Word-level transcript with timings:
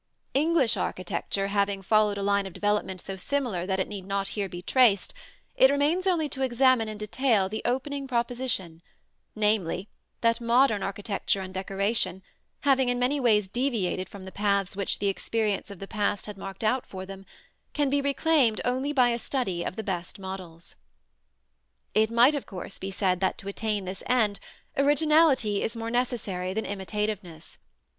English 0.33 0.77
architecture 0.77 1.45
having 1.49 1.79
followed 1.79 2.17
a 2.17 2.23
line 2.23 2.47
of 2.47 2.53
development 2.53 2.99
so 2.99 3.15
similar 3.17 3.67
that 3.67 3.79
it 3.79 3.87
need 3.87 4.03
not 4.07 4.29
here 4.29 4.49
be 4.49 4.59
traced, 4.63 5.13
it 5.55 5.69
remains 5.69 6.07
only 6.07 6.27
to 6.27 6.41
examine 6.41 6.89
in 6.89 6.97
detail 6.97 7.47
the 7.47 7.61
opening 7.65 8.07
proposition, 8.07 8.81
namely, 9.35 9.87
that 10.21 10.41
modern 10.41 10.81
architecture 10.81 11.41
and 11.41 11.53
decoration, 11.53 12.23
having 12.61 12.89
in 12.89 12.97
many 12.97 13.19
ways 13.19 13.47
deviated 13.47 14.09
from 14.09 14.25
the 14.25 14.31
paths 14.31 14.75
which 14.75 14.97
the 14.97 15.05
experience 15.05 15.69
of 15.69 15.77
the 15.77 15.87
past 15.87 16.25
had 16.25 16.35
marked 16.35 16.63
out 16.63 16.83
for 16.83 17.05
them, 17.05 17.23
can 17.73 17.87
be 17.87 18.01
reclaimed 18.01 18.59
only 18.65 18.91
by 18.91 19.09
a 19.09 19.19
study 19.19 19.63
of 19.63 19.75
the 19.75 19.83
best 19.83 20.17
models. 20.17 20.75
It 21.93 22.09
might 22.09 22.33
of 22.33 22.47
course 22.47 22.79
be 22.79 22.89
said 22.89 23.19
that 23.19 23.37
to 23.37 23.47
attain 23.47 23.85
this 23.85 24.01
end 24.07 24.39
originality 24.75 25.61
is 25.61 25.75
more 25.75 25.91
necessary 25.91 26.55
than 26.55 26.65
imitativeness. 26.65 27.59